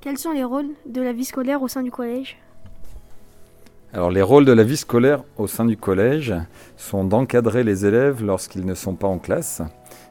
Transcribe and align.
Quels 0.00 0.16
sont 0.16 0.30
les 0.30 0.44
rôles 0.44 0.70
de 0.86 1.02
la 1.02 1.12
vie 1.12 1.24
scolaire 1.24 1.60
au 1.60 1.68
sein 1.68 1.82
du 1.82 1.90
collège 1.90 2.38
alors 3.94 4.10
les 4.10 4.20
rôles 4.20 4.44
de 4.44 4.52
la 4.52 4.64
vie 4.64 4.76
scolaire 4.76 5.24
au 5.38 5.46
sein 5.46 5.64
du 5.64 5.78
collège 5.78 6.34
sont 6.76 7.04
d'encadrer 7.04 7.64
les 7.64 7.86
élèves 7.86 8.22
lorsqu'ils 8.22 8.66
ne 8.66 8.74
sont 8.74 8.94
pas 8.94 9.08
en 9.08 9.18
classe, 9.18 9.62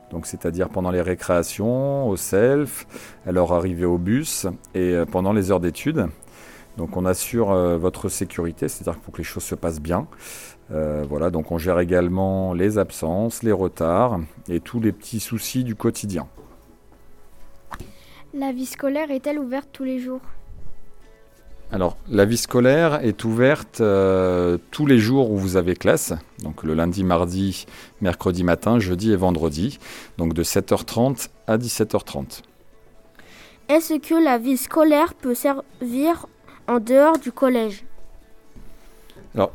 donc 0.09 0.25
c'est-à-dire 0.25 0.69
pendant 0.69 0.89
les 0.89 1.03
récréations, 1.03 2.09
au 2.09 2.17
self, 2.17 2.87
à 3.27 3.31
leur 3.31 3.53
arrivée 3.53 3.85
au 3.85 3.99
bus 3.99 4.47
et 4.73 4.93
euh, 4.93 5.05
pendant 5.05 5.31
les 5.31 5.51
heures 5.51 5.59
d'études. 5.59 6.07
Donc 6.77 6.97
on 6.97 7.05
assure 7.05 7.51
euh, 7.51 7.77
votre 7.77 8.09
sécurité, 8.09 8.67
c'est-à-dire 8.67 8.99
pour 8.99 9.13
que 9.13 9.19
les 9.19 9.23
choses 9.23 9.43
se 9.43 9.53
passent 9.53 9.79
bien. 9.79 10.07
Euh, 10.71 11.05
voilà, 11.07 11.29
donc 11.29 11.51
on 11.51 11.59
gère 11.59 11.79
également 11.79 12.53
les 12.53 12.79
absences, 12.79 13.43
les 13.43 13.51
retards 13.51 14.19
et 14.49 14.59
tous 14.59 14.79
les 14.79 14.91
petits 14.91 15.19
soucis 15.19 15.63
du 15.63 15.75
quotidien. 15.75 16.27
La 18.33 18.51
vie 18.51 18.65
scolaire 18.65 19.09
est-elle 19.09 19.39
ouverte 19.39 19.69
tous 19.71 19.85
les 19.85 19.99
jours? 19.99 20.21
Alors, 21.71 21.97
la 22.09 22.25
vie 22.25 22.37
scolaire 22.37 23.03
est 23.03 23.23
ouverte 23.23 23.81
euh, 23.81 24.57
tous 24.71 24.85
les 24.85 24.99
jours 24.99 25.31
où 25.31 25.37
vous 25.37 25.57
avez 25.57 25.75
classe, 25.75 26.13
donc 26.39 26.63
le 26.63 26.73
lundi, 26.73 27.03
mardi, 27.03 27.65
mercredi 27.99 28.43
matin, 28.43 28.79
jeudi 28.79 29.11
et 29.11 29.15
vendredi, 29.15 29.79
donc 30.17 30.33
de 30.33 30.43
7h30 30.43 31.27
à 31.47 31.57
17h30. 31.57 32.41
Est-ce 33.69 33.95
que 33.95 34.15
la 34.15 34.37
vie 34.37 34.57
scolaire 34.57 35.13
peut 35.13 35.35
servir 35.35 36.27
en 36.67 36.79
dehors 36.79 37.19
du 37.19 37.31
collège? 37.31 37.85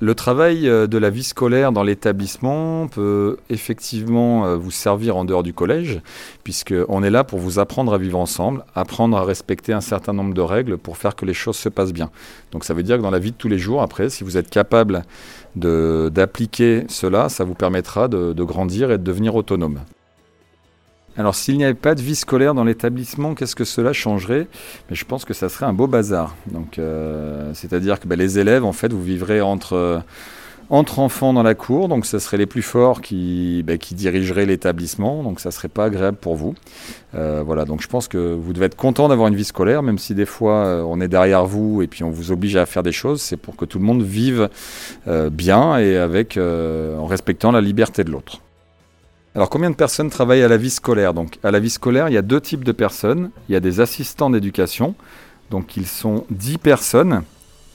Le 0.01 0.15
travail 0.15 0.69
euh, 0.69 0.87
de 0.87 0.99
la 0.99 1.11
vie 1.11 1.23
scolaire 1.23 1.73
dans 1.73 1.83
l'établissement 1.83 2.87
peut 2.89 3.39
effectivement 3.51 4.47
euh, 4.47 4.57
vous 4.57 4.71
servir 4.71 5.17
en 5.17 5.25
dehors 5.25 5.43
du 5.43 5.53
collège, 5.53 6.01
puisqu'on 6.45 7.03
est 7.03 7.11
là 7.11 7.25
pour 7.25 7.39
vous 7.39 7.59
apprendre 7.59 7.93
à 7.93 7.99
vivre 7.99 8.19
ensemble, 8.19 8.65
apprendre 8.75 9.17
à 9.17 9.25
respecter 9.25 9.73
un 9.73 9.81
certain 9.81 10.13
nombre 10.13 10.35
de 10.35 10.41
règles 10.41 10.79
pour 10.79 10.97
faire 10.97 11.17
que 11.17 11.25
les 11.25 11.35
choses 11.35 11.57
se 11.57 11.69
passent 11.69 11.93
bien. 11.93 12.11
Donc 12.53 12.65
ça 12.65 12.75
veut 12.75 12.83
dire 12.83 12.97
que 12.97 13.03
dans 13.03 13.11
la 13.11 13.19
vie 13.19 13.33
de 13.33 13.37
tous 13.37 13.49
les 13.49 13.59
jours, 13.59 13.83
après, 13.83 14.09
si 14.09 14.25
vous 14.25 14.37
êtes 14.37 14.51
capable 14.51 15.03
d'appliquer 15.57 16.85
cela, 16.89 17.29
ça 17.29 17.45
vous 17.45 17.55
permettra 17.55 18.09
de 18.09 18.45
grandir 18.45 18.91
et 18.91 18.99
de 18.99 19.03
devenir 19.03 19.35
autonome. 19.35 19.81
Alors 21.19 21.35
s'il 21.35 21.59
n'y 21.59 21.65
avait 21.65 21.75
pas 21.75 21.95
de 21.95 22.01
vie 22.01 22.17
scolaire 22.17 22.55
dans 22.55 22.65
l'établissement, 22.65 23.35
qu'est-ce 23.35 23.55
que 23.55 23.65
cela 23.65 23.93
changerait? 23.93 24.47
Mais 24.89 24.97
Je 24.97 25.05
pense 25.05 25.25
que 25.25 25.35
ça 25.35 25.49
serait 25.51 25.67
un 25.67 25.75
beau 25.75 25.87
bazar. 25.87 26.35
Donc, 26.51 26.79
euh, 26.79 27.51
c'est-à-dire 27.55 28.01
que 28.01 28.09
bah, 28.09 28.17
les 28.17 28.39
élèves, 28.39 28.65
en 28.65 28.73
fait, 28.73 28.93
vous 28.95 29.03
vivrez 29.03 29.43
entre, 29.43 30.03
entre 30.71 31.01
enfants 31.01 31.35
dans 31.35 31.43
la 31.43 31.55
cour, 31.55 31.89
donc 31.89 32.07
ce 32.07 32.19
serait 32.19 32.39
les 32.39 32.47
plus 32.47 32.63
forts 32.63 33.03
qui, 33.03 33.63
bah, 33.67 33.77
qui 33.77 33.95
dirigeraient 33.95 34.47
l'établissement, 34.47 35.23
donc 35.23 35.39
ça 35.41 35.51
serait 35.51 35.69
pas 35.69 35.85
agréable 35.85 36.17
pour 36.17 36.35
vous. 36.35 36.55
Euh, 37.15 37.43
voilà, 37.45 37.67
donc 37.67 37.83
je 37.83 37.89
pense 37.89 38.09
que 38.09 38.33
vous 38.33 38.55
devez 38.55 38.67
être 38.67 38.77
content 38.77 39.09
d'avoir 39.09 39.29
une 39.29 39.37
vie 39.37 39.45
scolaire, 39.45 39.83
même 39.83 39.99
si 39.99 40.15
des 40.15 40.25
fois 40.25 40.65
euh, 40.65 40.83
on 40.83 40.99
est 40.99 41.09
derrière 41.09 41.45
vous 41.45 41.83
et 41.83 41.89
puis 41.89 42.05
on 42.05 42.11
vous 42.11 42.33
oblige 42.33 42.57
à 42.57 42.65
faire 42.65 42.83
des 42.83 42.93
choses, 42.93 43.21
c'est 43.21 43.37
pour 43.37 43.57
que 43.57 43.67
tout 43.67 43.79
le 43.79 43.85
monde 43.85 44.03
vive 44.03 44.49
bien 45.31 45.77
et 45.77 45.99
avec 45.99 46.39
en 46.39 47.05
respectant 47.05 47.53
la 47.53 47.61
liberté 47.61 48.03
de 48.03 48.11
l'autre. 48.11 48.41
Alors 49.35 49.49
combien 49.49 49.71
de 49.71 49.75
personnes 49.75 50.11
travaillent 50.11 50.43
à 50.43 50.49
la 50.49 50.59
vie 50.59 50.69
scolaire? 50.69 51.15
Donc 51.15 51.39
à 51.43 51.51
la 51.51 51.59
vie 51.59 51.71
scolaire, 51.71 52.09
il 52.09 52.15
y 52.15 52.19
a 52.19 52.23
deux 52.23 52.41
types 52.41 52.65
de 52.65 52.73
personnes. 52.73 53.31
Il 53.49 53.53
y 53.53 53.57
a 53.57 53.61
des 53.61 53.81
assistants 53.81 54.29
d'éducation. 54.29 54.95
Donc 55.51 55.77
ils 55.79 55.87
sont 55.87 56.27
10 56.31 56.59
personnes 56.59 57.23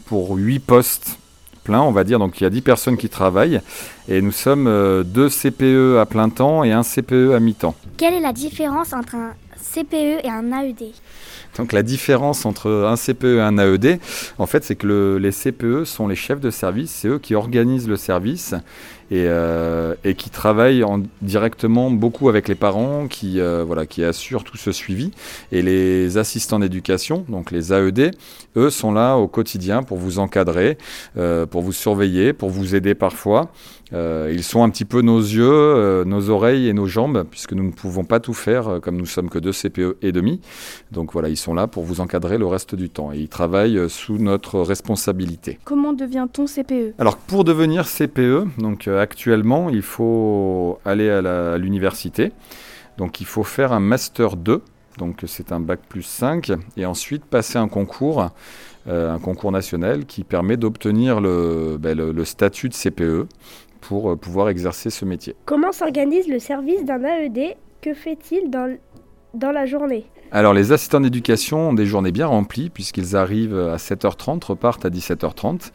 pour 0.06 0.36
8 0.36 0.60
postes 0.60 1.18
pleins, 1.64 1.82
on 1.82 1.92
va 1.92 2.04
dire. 2.04 2.20
Donc 2.20 2.40
il 2.40 2.44
y 2.44 2.48
a 2.48 2.52
10 2.52 2.62
personnes 2.62 2.98
qui 2.98 3.10
travaillent. 3.10 3.60
Et 4.08 4.22
nous 4.22 4.32
sommes 4.32 4.68
euh, 4.68 5.02
deux 5.02 5.30
CPE 5.30 5.98
à 6.00 6.06
plein 6.06 6.30
temps 6.30 6.64
et 6.64 6.72
un 6.72 6.84
CPE 6.84 7.34
à 7.36 7.40
mi-temps. 7.40 7.74
Quelle 7.98 8.14
est 8.14 8.22
la 8.22 8.34
différence 8.34 8.94
entre 8.94 9.16
un 9.16 9.34
CPE 9.58 10.24
et 10.24 10.30
un 10.30 10.52
AED 10.52 10.94
donc 11.58 11.72
la 11.72 11.82
différence 11.82 12.46
entre 12.46 12.70
un 12.70 12.96
CPE 12.96 13.38
et 13.38 13.42
un 13.42 13.58
AED, 13.58 14.00
en 14.38 14.46
fait, 14.46 14.64
c'est 14.64 14.76
que 14.76 15.18
les 15.20 15.32
CPE 15.32 15.86
sont 15.86 16.08
les 16.08 16.16
chefs 16.16 16.40
de 16.40 16.52
service, 16.52 16.92
c'est 16.92 17.08
eux 17.08 17.20
qui 17.20 17.34
organisent 17.34 17.88
le 17.88 17.96
service 17.96 18.54
et, 19.10 19.26
euh, 19.28 19.96
qui 20.18 20.30
travaillent 20.30 20.84
directement 21.22 21.92
beaucoup 21.92 22.30
avec 22.30 22.48
les 22.48 22.56
parents, 22.56 23.08
qui, 23.08 23.40
euh, 23.40 23.64
voilà, 23.66 23.86
qui 23.86 24.04
assurent 24.04 24.44
tout 24.44 24.58
ce 24.58 24.72
suivi. 24.72 25.12
Et 25.52 25.62
les 25.62 26.18
assistants 26.18 26.60
d'éducation, 26.60 27.26
donc 27.30 27.52
les 27.52 27.74
AED, 27.74 28.12
eux 28.56 28.70
sont 28.70 28.92
là 28.92 29.16
au 29.16 29.28
quotidien 29.28 29.84
pour 29.84 29.98
vous 29.98 30.20
encadrer, 30.20 30.78
euh, 31.18 31.46
pour 31.46 31.62
vous 31.62 31.74
surveiller, 31.74 32.34
pour 32.34 32.50
vous 32.50 32.76
aider 32.76 32.96
parfois. 32.96 33.52
Euh, 33.94 34.30
ils 34.34 34.44
sont 34.44 34.64
un 34.64 34.70
petit 34.70 34.84
peu 34.84 35.02
nos 35.02 35.20
yeux, 35.20 36.04
nos 36.04 36.30
oreilles 36.30 36.68
et 36.68 36.74
nos 36.74 36.88
jambes, 36.88 37.26
puisque 37.30 37.54
nous 37.54 37.64
ne 37.64 37.72
pouvons 37.72 38.04
pas 38.04 38.20
tout 38.20 38.34
faire, 38.34 38.80
comme 38.82 38.98
nous 38.98 39.06
sommes 39.06 39.30
que 39.30 39.40
deux 39.40 39.54
CPE 39.54 39.98
et 40.02 40.12
demi. 40.12 40.42
Donc 40.92 41.14
voilà, 41.14 41.30
ils 41.30 41.38
sont 41.38 41.54
là 41.54 41.68
pour 41.68 41.84
vous 41.84 42.02
encadrer 42.02 42.38
le 42.38 42.46
reste 42.46 42.76
du 42.76 42.90
temps. 42.90 43.14
Et 43.14 43.20
ils 43.20 43.30
travaillent 43.30 43.90
sous 43.90 44.18
notre 44.18 44.60
responsabilité. 44.60 45.60
Comment 45.64 45.94
devient-on 45.94 46.46
CPE 46.48 46.96
Alors 47.00 47.16
pour 47.16 47.46
devenir 47.46 47.86
CPE, 47.88 48.48
donc 48.58 48.90
actuellement, 49.00 49.70
il 49.70 49.82
faut 49.82 50.80
aller 50.86 51.10
à 51.10 51.58
l'université. 51.58 52.32
Donc 52.98 53.22
il 53.22 53.26
faut 53.26 53.44
faire 53.44 53.74
un 53.74 53.80
master 53.80 54.36
2 54.36 54.62
donc 54.98 55.24
c'est 55.28 55.52
un 55.52 55.60
bac 55.60 55.80
plus 55.88 56.02
5, 56.02 56.52
et 56.76 56.86
ensuite 56.86 57.24
passer 57.24 57.58
un 57.58 57.68
concours, 57.68 58.32
un 58.88 59.20
concours 59.20 59.52
national 59.52 60.06
qui 60.06 60.24
permet 60.24 60.58
d'obtenir 60.58 61.22
le, 61.22 61.78
ben, 61.80 61.96
le, 61.96 62.26
statut 62.26 62.70
de 62.70 62.74
CPE 62.74 63.28
pour 63.82 64.12
euh, 64.12 64.16
pouvoir 64.16 64.50
exercer 64.50 64.90
ce 64.90 65.06
métier. 65.06 65.36
Comment 65.46 65.72
s'organise 65.72 66.28
le 66.28 66.40
service 66.40 66.84
d'un 66.84 67.04
AED 67.04 67.56
Que 67.82 67.94
fait-il 67.94 68.50
dans, 68.50 68.76
dans 69.34 69.52
la 69.52 69.66
journée? 69.66 70.06
Alors 70.32 70.54
les 70.54 70.72
assistants 70.72 71.00
d'éducation 71.00 71.70
ont 71.70 71.74
des 71.74 71.86
journées 71.86 72.12
bien 72.12 72.28
remplies 72.28 72.70
puisqu'ils 72.70 73.16
arrivent 73.16 73.58
à 73.58 73.78
7h30, 73.78 74.46
repartent 74.46 74.86
à 74.86 74.90
17h30. 74.90 75.72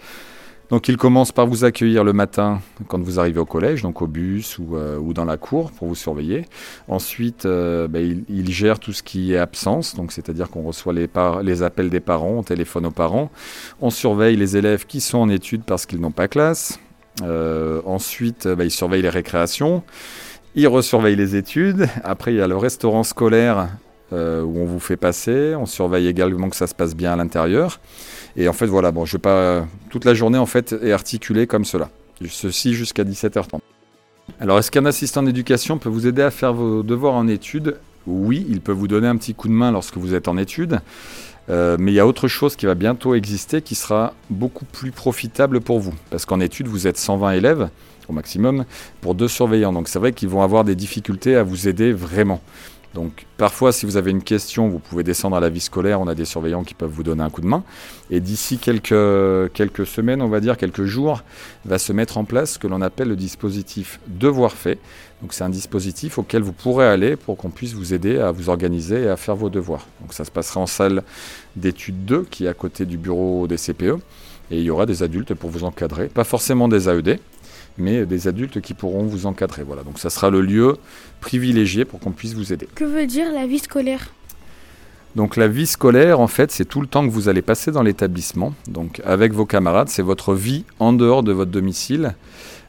Donc 0.72 0.88
ils 0.88 0.96
commencent 0.96 1.32
par 1.32 1.46
vous 1.46 1.64
accueillir 1.64 2.02
le 2.02 2.14
matin 2.14 2.62
quand 2.88 2.98
vous 2.98 3.20
arrivez 3.20 3.38
au 3.38 3.44
collège, 3.44 3.82
donc 3.82 4.00
au 4.00 4.06
bus 4.06 4.58
ou, 4.58 4.74
euh, 4.74 4.98
dans 5.12 5.26
la 5.26 5.36
cour 5.36 5.70
pour 5.70 5.86
vous 5.86 5.94
surveiller. 5.94 6.46
Ensuite, 6.88 7.44
euh, 7.44 7.88
ben, 7.88 8.24
ils, 8.26 8.50
gèrent 8.50 8.78
tout 8.78 8.94
ce 8.94 9.02
qui 9.02 9.34
est 9.34 9.36
absence, 9.36 9.94
donc 9.94 10.12
c'est-à-dire 10.12 10.48
qu'on 10.48 10.62
reçoit 10.62 10.94
les, 10.94 11.62
appels 11.62 11.90
des 11.90 12.00
parents, 12.00 12.36
on 12.38 12.42
téléphone 12.42 12.86
aux 12.86 12.90
parents. 12.90 13.30
On 13.82 13.90
surveille 13.90 14.36
les 14.36 14.56
élèves 14.56 14.86
qui 14.86 15.02
sont 15.02 15.18
en 15.18 15.28
études 15.28 15.62
parce 15.62 15.84
qu'ils 15.84 16.00
n'ont 16.00 16.10
pas 16.10 16.26
classe. 16.26 16.80
Euh, 17.22 17.82
ensuite, 17.84 18.48
bah, 18.48 18.64
ils 18.64 18.70
surveillent 18.70 19.02
les 19.02 19.10
récréations. 19.10 19.82
Ils 20.54 20.68
resurveillent 20.68 21.16
les 21.16 21.36
études. 21.36 21.86
Après, 22.02 22.32
il 22.32 22.38
y 22.38 22.40
a 22.40 22.48
le 22.48 22.56
restaurant 22.56 23.02
scolaire 23.02 23.68
euh, 24.12 24.42
où 24.42 24.58
on 24.58 24.64
vous 24.64 24.80
fait 24.80 24.96
passer. 24.96 25.54
On 25.56 25.66
surveille 25.66 26.06
également 26.06 26.50
que 26.50 26.56
ça 26.56 26.66
se 26.66 26.74
passe 26.74 26.94
bien 26.94 27.12
à 27.12 27.16
l'intérieur. 27.16 27.80
Et 28.36 28.48
en 28.48 28.52
fait, 28.52 28.66
voilà, 28.66 28.92
bon, 28.92 29.04
je 29.04 29.12
vais 29.12 29.20
pas. 29.20 29.66
Toute 29.90 30.04
la 30.04 30.14
journée, 30.14 30.38
en 30.38 30.46
fait, 30.46 30.74
est 30.82 30.92
articulée 30.92 31.46
comme 31.46 31.64
cela. 31.64 31.90
Ceci 32.28 32.74
jusqu'à 32.74 33.04
17h30. 33.04 33.60
Alors, 34.40 34.58
est-ce 34.58 34.70
qu'un 34.70 34.86
assistant 34.86 35.22
d'éducation 35.22 35.78
peut 35.78 35.88
vous 35.88 36.06
aider 36.06 36.22
à 36.22 36.30
faire 36.30 36.52
vos 36.52 36.82
devoirs 36.82 37.14
en 37.14 37.26
études? 37.28 37.78
Oui, 38.06 38.46
il 38.48 38.60
peut 38.60 38.72
vous 38.72 38.88
donner 38.88 39.06
un 39.06 39.16
petit 39.16 39.34
coup 39.34 39.48
de 39.48 39.52
main 39.52 39.70
lorsque 39.70 39.96
vous 39.96 40.14
êtes 40.14 40.28
en 40.28 40.36
études. 40.36 40.80
Euh, 41.50 41.76
mais 41.78 41.92
il 41.92 41.94
y 41.94 42.00
a 42.00 42.06
autre 42.06 42.28
chose 42.28 42.54
qui 42.54 42.66
va 42.66 42.74
bientôt 42.74 43.14
exister 43.14 43.62
qui 43.62 43.74
sera 43.74 44.14
beaucoup 44.30 44.64
plus 44.64 44.92
profitable 44.92 45.60
pour 45.60 45.80
vous. 45.80 45.94
Parce 46.10 46.24
qu'en 46.24 46.40
études, 46.40 46.68
vous 46.68 46.86
êtes 46.86 46.96
120 46.96 47.32
élèves 47.32 47.68
au 48.08 48.12
maximum 48.12 48.64
pour 49.00 49.14
deux 49.14 49.28
surveillants. 49.28 49.72
Donc 49.72 49.88
c'est 49.88 49.98
vrai 49.98 50.12
qu'ils 50.12 50.28
vont 50.28 50.42
avoir 50.42 50.64
des 50.64 50.74
difficultés 50.74 51.36
à 51.36 51.42
vous 51.42 51.68
aider 51.68 51.92
vraiment. 51.92 52.40
Donc 52.94 53.26
parfois, 53.38 53.72
si 53.72 53.86
vous 53.86 53.96
avez 53.96 54.10
une 54.10 54.22
question, 54.22 54.68
vous 54.68 54.78
pouvez 54.78 55.02
descendre 55.02 55.36
à 55.36 55.40
la 55.40 55.48
vie 55.48 55.60
scolaire, 55.60 56.00
on 56.00 56.08
a 56.08 56.14
des 56.14 56.24
surveillants 56.24 56.64
qui 56.64 56.74
peuvent 56.74 56.90
vous 56.90 57.02
donner 57.02 57.22
un 57.22 57.30
coup 57.30 57.40
de 57.40 57.46
main. 57.46 57.64
Et 58.10 58.20
d'ici 58.20 58.58
quelques, 58.58 58.92
semaines, 59.86 60.20
on 60.20 60.28
va 60.28 60.40
dire 60.40 60.56
quelques 60.56 60.84
jours, 60.84 61.22
va 61.64 61.78
se 61.78 61.92
mettre 61.92 62.18
en 62.18 62.24
place 62.24 62.52
ce 62.54 62.58
que 62.58 62.66
l'on 62.66 62.82
appelle 62.82 63.08
le 63.08 63.16
dispositif 63.16 64.00
devoir 64.06 64.52
fait. 64.52 64.78
Donc 65.22 65.32
c'est 65.32 65.44
un 65.44 65.50
dispositif 65.50 66.18
auquel 66.18 66.42
vous 66.42 66.52
pourrez 66.52 66.86
aller 66.86 67.16
pour 67.16 67.36
qu'on 67.36 67.50
puisse 67.50 67.72
vous 67.72 67.94
aider 67.94 68.18
à 68.18 68.32
vous 68.32 68.48
organiser 68.48 69.04
et 69.04 69.08
à 69.08 69.16
faire 69.16 69.36
vos 69.36 69.48
devoirs. 69.48 69.86
Donc 70.00 70.12
ça 70.12 70.24
se 70.24 70.30
passera 70.30 70.60
en 70.60 70.66
salle 70.66 71.02
d'études 71.56 72.04
2 72.04 72.26
qui 72.30 72.44
est 72.44 72.48
à 72.48 72.54
côté 72.54 72.84
du 72.84 72.98
bureau 72.98 73.46
des 73.46 73.56
CPE. 73.56 73.98
Et 74.50 74.58
il 74.58 74.64
y 74.64 74.70
aura 74.70 74.84
des 74.84 75.02
adultes 75.02 75.32
pour 75.32 75.48
vous 75.48 75.64
encadrer, 75.64 76.08
pas 76.08 76.24
forcément 76.24 76.68
des 76.68 76.86
AED, 76.86 77.20
mais 77.78 78.06
des 78.06 78.28
adultes 78.28 78.60
qui 78.60 78.74
pourront 78.74 79.04
vous 79.04 79.26
encadrer. 79.26 79.62
Voilà, 79.62 79.82
donc 79.82 79.98
ça 79.98 80.10
sera 80.10 80.30
le 80.30 80.40
lieu 80.40 80.76
privilégié 81.20 81.84
pour 81.84 82.00
qu'on 82.00 82.12
puisse 82.12 82.34
vous 82.34 82.52
aider. 82.52 82.68
Que 82.74 82.84
veut 82.84 83.06
dire 83.06 83.32
la 83.32 83.46
vie 83.46 83.58
scolaire? 83.58 84.12
Donc 85.14 85.36
la 85.36 85.46
vie 85.46 85.66
scolaire, 85.66 86.20
en 86.20 86.26
fait, 86.26 86.50
c'est 86.50 86.64
tout 86.64 86.80
le 86.80 86.86
temps 86.86 87.06
que 87.06 87.12
vous 87.12 87.28
allez 87.28 87.42
passer 87.42 87.70
dans 87.70 87.82
l'établissement. 87.82 88.54
Donc 88.66 89.02
avec 89.04 89.32
vos 89.32 89.44
camarades, 89.44 89.88
c'est 89.88 90.02
votre 90.02 90.34
vie 90.34 90.64
en 90.78 90.92
dehors 90.92 91.22
de 91.22 91.32
votre 91.32 91.50
domicile. 91.50 92.14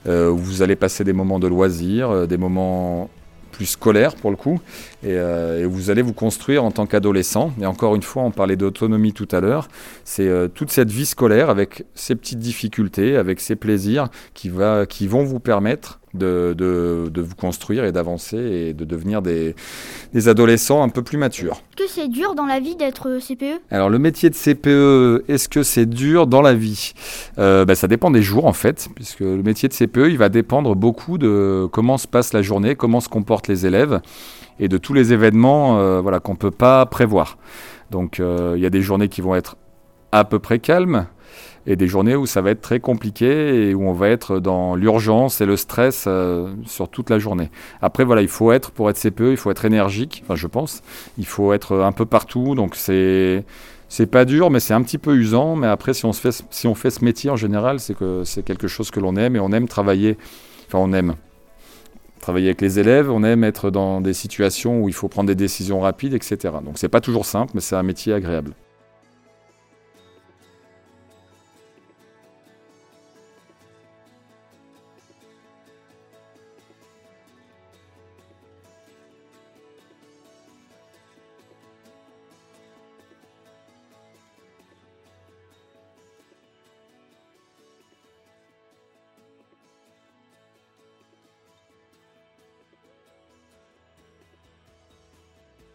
Euh, 0.06 0.30
où 0.30 0.38
vous 0.38 0.62
allez 0.62 0.76
passer 0.76 1.06
des 1.06 1.14
moments 1.14 1.40
de 1.40 1.48
loisirs, 1.48 2.10
euh, 2.10 2.26
des 2.26 2.36
moments 2.36 3.10
plus 3.54 3.68
scolaire 3.68 4.16
pour 4.16 4.32
le 4.32 4.36
coup, 4.36 4.60
euh, 5.06 5.62
et, 5.62 5.66
vous 5.66 5.90
allez 5.90 6.02
vous 6.02 6.14
construire 6.14 6.66
en 6.66 6.72
tant 6.72 6.86
qu'adolescent. 6.86 7.54
Et 7.62 7.66
encore 7.66 7.96
une 7.96 8.02
fois, 8.02 8.24
on 8.24 8.32
parlait 8.32 8.58
d'autonomie 8.58 9.14
tout 9.14 9.28
à 9.32 9.40
l'heure, 9.40 9.70
c'est 10.04 10.28
euh, 10.28 10.50
toute 10.50 10.72
cette 10.72 10.92
vie 10.92 11.06
scolaire 11.06 11.50
avec 11.50 11.86
ses 11.96 12.16
petites 12.16 12.40
difficultés, 12.40 13.16
avec 13.16 13.40
ses 13.40 13.56
plaisirs, 13.56 14.10
qui, 14.34 14.50
va, 14.50 14.86
qui 14.86 15.08
vont 15.08 15.24
vous 15.24 15.40
permettre 15.40 16.00
de, 16.13 16.54
de, 16.57 17.21
vous 17.21 17.36
construire 17.36 17.86
et 17.86 17.92
d'avancer 17.92 18.38
et 18.38 18.74
de 18.74 18.86
devenir 18.86 19.21
des, 19.21 19.56
des, 20.13 20.27
adolescents 20.27 20.83
un 20.83 20.89
peu 20.89 21.01
plus 21.01 21.18
matures. 21.18 21.62
Est-ce 21.77 21.83
que 21.83 21.89
c'est 21.89 22.07
dur 22.07 22.36
dans 22.36 22.45
la 22.45 22.60
vie 22.60 22.75
d'être 22.75 23.19
CPE 23.19 23.62
Alors 23.71 23.89
le 23.89 24.00
métier 24.00 24.30
de 24.30 24.36
CPE, 24.36 25.25
est-ce 25.27 25.50
que 25.50 25.63
c'est 25.63 25.86
dur 25.86 26.27
dans 26.27 26.42
la 26.42 26.54
vie? 26.54 26.94
Euh, 27.39 27.65
ben, 27.65 27.75
Ça 27.75 27.88
dépend 27.88 28.12
des 28.12 28.21
jours 28.21 28.45
en 28.45 28.54
fait, 28.54 28.89
puisque 28.95 29.21
le 29.21 29.42
métier 29.44 29.69
de 29.69 29.74
CPE, 29.74 30.10
il 30.10 30.18
va 30.18 30.30
dépendre 30.30 30.75
beaucoup 30.75 31.18
de 31.18 31.68
comment 31.71 31.98
se 31.98 32.07
passe 32.07 32.33
la 32.33 32.42
journée, 32.42 32.75
comment 32.75 33.00
se 33.00 33.09
comportent 33.09 33.48
les 33.48 33.66
élèves 33.66 34.01
et 34.59 34.68
de 34.68 34.77
tous 34.77 34.94
les 34.94 35.13
événements 35.13 35.80
euh, 35.80 36.01
voilà, 36.01 36.19
qu'on 36.19 36.33
ne 36.33 36.38
peut 36.38 36.51
pas 36.51 36.86
prévoir. 36.86 37.38
Donc 37.92 38.19
euh, 38.19 38.54
il 38.56 38.62
y 38.62 38.66
a 38.66 38.69
des 38.69 38.81
journées 38.81 39.09
qui 39.09 39.21
vont 39.21 39.36
être 39.36 39.57
à 40.12 40.25
peu 40.25 40.39
près 40.39 40.59
calmes, 40.59 41.07
et 41.65 41.75
des 41.75 41.88
journées 41.88 42.15
où 42.15 42.25
ça 42.25 42.42
va 42.42 42.51
être 42.51 42.62
très 42.62 42.80
compliqué 42.80 43.69
et 43.69 43.74
où 43.74 43.88
on 43.88 43.94
va 43.94 44.10
être 44.10 44.39
dans 44.39 44.75
l'urgence 44.75 45.42
et 45.42 45.45
le 45.45 45.56
stress 45.56 46.06
euh, 46.07 46.54
sur 46.65 46.89
toute 46.89 47.10
la 47.10 47.19
journée. 47.19 47.50
Après, 47.81 48.04
voilà, 48.04 48.21
il 48.21 48.27
faut 48.27 48.51
être, 48.51 48.71
pour 48.71 48.89
être 48.89 49.00
CPE, 49.00 49.31
il 49.31 49.38
faut 49.38 49.51
être 49.51 49.65
énergique, 49.65 50.24
enfin, 50.25 50.36
je 50.36 50.48
pense. 50.48 50.81
Il 51.18 51.25
faut 51.25 51.54
être 51.54 51.77
un 51.77 51.92
peu 51.92 52.06
partout, 52.06 52.56
donc 52.56 52.75
c'est. 52.75 53.44
C'est 53.89 54.07
pas 54.07 54.25
dur, 54.25 54.50
mais 54.50 54.60
c'est 54.60 54.74
un 54.74 54.81
petit 54.81 54.98
peu 54.98 55.15
usant. 55.15 55.56
Mais 55.56 55.68
après, 55.68 55.94
si 55.94 56.04
on, 56.06 56.13
se 56.13 56.19
fait, 56.19 56.44
si 56.50 56.65
on 56.65 56.74
fait 56.74 56.89
ce 56.89 57.06
métier 57.06 57.30
en 57.30 57.36
général, 57.36 57.80
c'est 57.80 57.95
que 57.95 58.24
c'est 58.24 58.42
quelque 58.42 58.68
chose 58.68 58.89
que 58.89 59.00
l'on 59.00 59.16
aime 59.16 59.36
et 59.36 59.39
on 59.39 59.51
aime 59.51 59.68
travailler. 59.68 60.18
Enfin, 60.66 60.80
on 60.80 60.94
aime 60.94 61.13
travailler 62.19 62.48
avec 62.48 62.62
les 62.62 62.80
élèves, 62.80 63.12
on 63.12 63.24
aime 63.24 63.44
être 63.44 63.69
dans 63.69 64.01
des 64.01 64.13
situations 64.13 64.81
où 64.81 64.89
il 64.89 64.95
faut 64.95 65.09
prendre 65.09 65.27
des 65.27 65.36
décisions 65.36 65.81
rapides, 65.81 66.16
etc. 66.16 66.56
Donc 66.66 66.80
c'est 66.80 66.89
pas 66.89 67.01
toujours 67.01 67.27
simple, 67.27 67.51
mais 67.54 67.62
c'est 67.62 67.75
un 67.75 67.83
métier 67.83 68.13
agréable. 68.13 68.56